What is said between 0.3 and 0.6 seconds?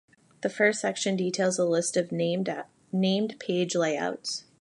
The